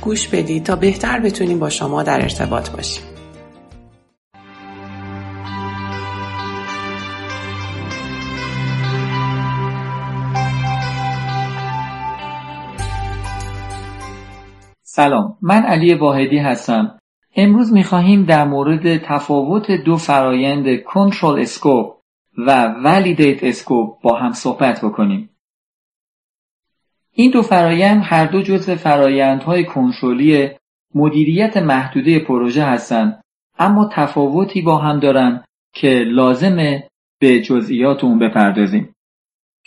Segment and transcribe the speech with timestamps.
[0.00, 3.04] گوش بدید تا بهتر بتونیم با شما در ارتباط باشیم.
[14.82, 16.98] سلام من علی واحدی هستم
[17.36, 21.96] امروز می‌خواهیم در مورد تفاوت دو فرایند control scope
[22.46, 25.29] و validate scope با هم صحبت بکنیم
[27.12, 30.50] این دو فرایند هر دو جزو فرایندهای کنترلی
[30.94, 33.20] مدیریت محدوده پروژه هستند
[33.58, 36.88] اما تفاوتی با هم دارند که لازمه
[37.20, 38.94] به جزئیات اون بپردازیم.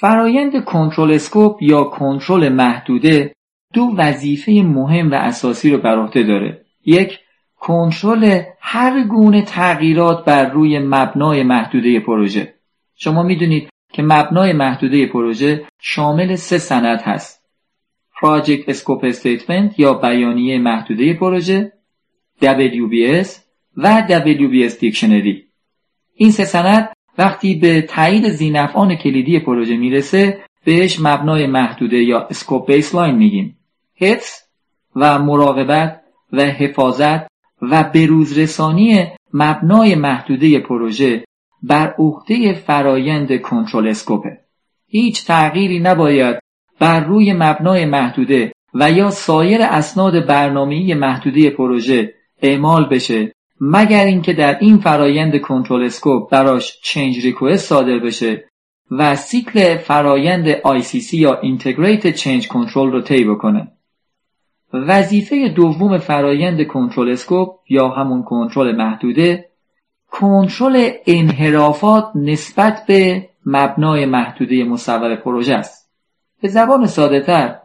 [0.00, 3.34] فرایند کنترل اسکوپ یا کنترل محدوده
[3.74, 6.64] دو وظیفه مهم و اساسی رو بر عهده داره.
[6.86, 7.18] یک
[7.56, 12.54] کنترل هر گونه تغییرات بر روی مبنای محدوده پروژه.
[12.94, 17.40] شما می‌دونید که مبنای محدوده پروژه شامل سه سند هست
[18.20, 21.72] Project Scope Statement یا بیانیه محدوده پروژه
[22.42, 23.28] WBS
[23.76, 25.36] و WBS Dictionary.
[26.14, 32.66] این سه سند وقتی به تایید زینفعان کلیدی پروژه می‌رسه بهش مبنای محدوده یا اسکوپ
[32.66, 33.56] بیسلاین میگیم.
[33.96, 34.30] حفظ
[34.96, 36.00] و مراقبت
[36.32, 37.26] و حفاظت
[37.62, 41.24] و بروزرسانی مبنای محدوده پروژه
[41.62, 44.40] بر عهده فرایند کنترل اسکوپه.
[44.86, 46.38] هیچ تغییری نباید
[46.78, 54.32] بر روی مبنای محدوده و یا سایر اسناد برنامه‌ای محدوده پروژه اعمال بشه مگر اینکه
[54.32, 58.44] در این فرایند کنترل اسکوپ براش چنج ریکوست صادر بشه
[58.90, 63.68] و سیکل فرایند ICC یا Integrated Change Control رو طی بکنه.
[64.72, 69.49] وظیفه دوم فرایند کنترل اسکوپ یا همون کنترل محدوده
[70.10, 75.90] کنترل انحرافات نسبت به مبنای محدوده مصور پروژه است.
[76.42, 77.56] به زبان ساده تر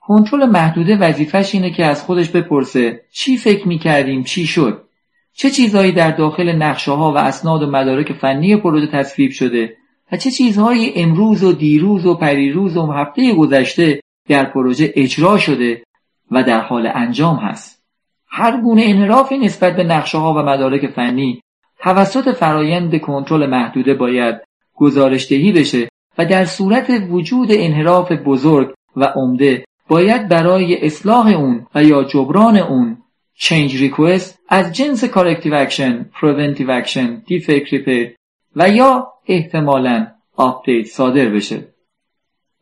[0.00, 4.84] کنترل محدوده وظیفش اینه که از خودش بپرسه چی فکر می‌کردیم؟ چی شد؟
[5.32, 9.76] چه چیزهایی در داخل نقشه ها و اسناد و مدارک فنی پروژه تصویب شده؟
[10.12, 15.82] و چه چیزهایی امروز و دیروز و پریروز و هفته گذشته در پروژه اجرا شده
[16.30, 17.82] و در حال انجام هست؟
[18.28, 21.42] هر گونه انحرافی نسبت به نقشه ها و مدارک فنی
[21.78, 24.36] توسط فرایند کنترل محدوده باید
[24.74, 31.84] گزارشدهی بشه و در صورت وجود انحراف بزرگ و عمده باید برای اصلاح اون و
[31.84, 32.98] یا جبران اون
[33.38, 38.08] change request از جنس corrective action, preventive action, defect repair
[38.56, 41.68] و یا احتمالا update صادر بشه.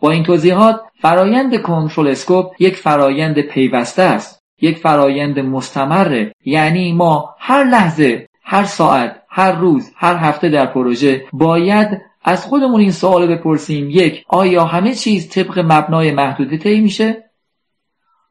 [0.00, 4.44] با این توضیحات فرایند control scope یک فرایند پیوسته است.
[4.60, 11.26] یک فرایند مستمره یعنی ما هر لحظه هر ساعت هر روز هر هفته در پروژه
[11.32, 13.90] باید از خودمون این سوال بپرسیم.
[13.90, 17.30] یک آیا همه چیز طبق مبنای محدوده طی میشه؟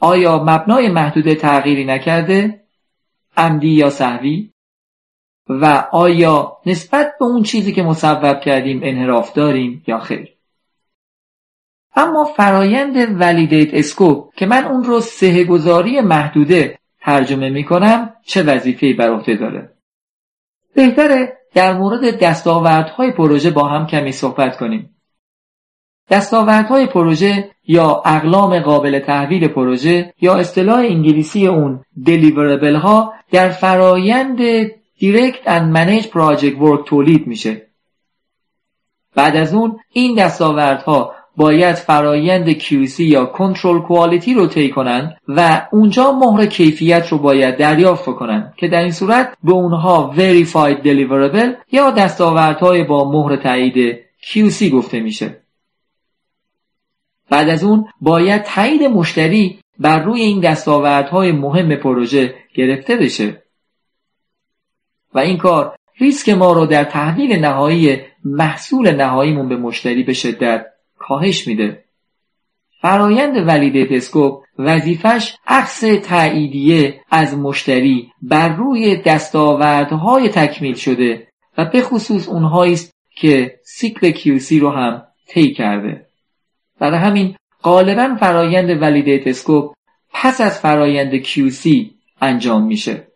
[0.00, 2.64] آیا مبنای محدوده تغییری نکرده؟
[3.36, 4.52] عمدی یا سهوی؟
[5.48, 10.28] و آیا نسبت به اون چیزی که مصوب کردیم انحراف داریم یا خیر؟
[11.96, 18.92] اما فرایند ولیدیت اسکوپ که من اون رو سهگذاری محدوده ترجمه می کنم چه وظیفه‌ای
[18.92, 19.77] بر عهده داره؟
[20.74, 24.96] بهتره در مورد دستاوردهای پروژه با هم کمی صحبت کنیم.
[26.10, 34.38] دستاوردهای پروژه یا اقلام قابل تحویل پروژه یا اصطلاح انگلیسی اون دلیوربل ها در فرایند
[35.00, 37.68] Direct and Manage Project Work تولید میشه.
[39.14, 45.68] بعد از اون این دستاوردها باید فرایند QC یا کنترل کوالیتی رو طی کنند و
[45.72, 51.72] اونجا مهر کیفیت رو باید دریافت کنند که در این صورت به اونها Verified Deliverable
[51.72, 55.40] یا دستاوردهای با مهر تایید QC گفته میشه.
[57.30, 63.42] بعد از اون باید تایید مشتری بر روی این دستاوردهای مهم پروژه گرفته بشه.
[65.14, 70.66] و این کار ریسک ما رو در تحویل نهایی محصول نهاییمون به مشتری به شدت
[71.08, 71.84] کاهش میده.
[72.80, 81.28] فرایند validate scope وظیفش اخذ تاییدیه از مشتری بر روی دستاوردهای تکمیل شده
[81.58, 86.06] و به خصوص اونهایی است که سیکل QC رو هم طی کرده.
[86.78, 89.74] برای همین غالبا فرایند validate scope
[90.12, 91.68] پس از فرایند QC
[92.20, 93.08] انجام میشه.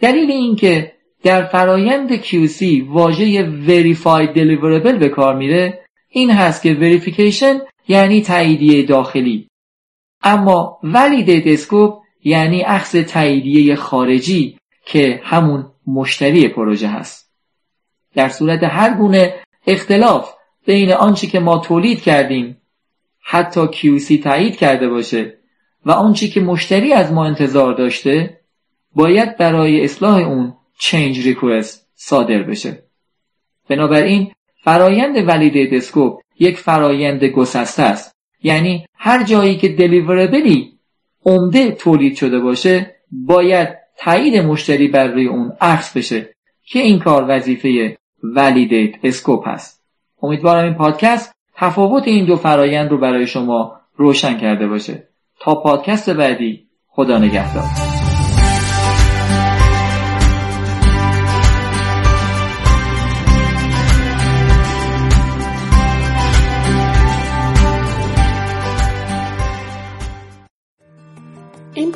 [0.00, 7.68] دلیل اینکه در فرایند QC واژه Verified Deliverable به کار میره این هست که Verification
[7.88, 9.48] یعنی تاییدیه داخلی.
[10.22, 11.94] اما Validate Scope
[12.24, 17.32] یعنی اخذ تاییدیه خارجی که همون مشتری پروژه هست.
[18.14, 19.34] در صورت هر گونه
[19.66, 20.34] اختلاف
[20.66, 22.56] بین آنچه که ما تولید کردیم
[23.20, 25.38] حتی QC تایید کرده باشه
[25.86, 28.40] و آنچه که مشتری از ما انتظار داشته
[28.94, 32.82] باید برای اصلاح اون change request صادر بشه.
[33.68, 34.32] بنابراین
[34.64, 38.16] فرایند ولیدیت اسکوپ یک فرایند گسسته است.
[38.42, 40.72] یعنی هر جایی که دلیوربلی
[41.24, 46.34] عمده تولید شده باشه باید تایید مشتری بر روی اون عکس بشه
[46.64, 49.82] که این کار وظیفه ولیدیت اسکوپ هست.
[50.22, 55.08] امیدوارم این پادکست تفاوت این دو فرایند رو برای شما روشن کرده باشه.
[55.40, 57.97] تا پادکست بعدی خدا نگهدار.